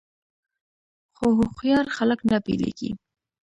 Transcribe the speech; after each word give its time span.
خو 1.15 1.25
هوښیار 1.37 1.85
خلک 1.97 2.19
نه 2.31 2.37
بیلیږي. 2.45 2.91